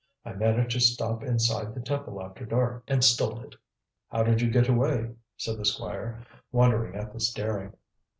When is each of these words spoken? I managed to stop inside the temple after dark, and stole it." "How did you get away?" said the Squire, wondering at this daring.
I 0.25 0.33
managed 0.33 0.71
to 0.71 0.79
stop 0.79 1.21
inside 1.21 1.75
the 1.75 1.79
temple 1.79 2.23
after 2.23 2.43
dark, 2.43 2.85
and 2.87 3.03
stole 3.03 3.39
it." 3.41 3.53
"How 4.09 4.23
did 4.23 4.41
you 4.41 4.49
get 4.49 4.67
away?" 4.67 5.13
said 5.37 5.57
the 5.59 5.65
Squire, 5.65 6.23
wondering 6.51 6.95
at 6.95 7.13
this 7.13 7.31
daring. 7.31 7.73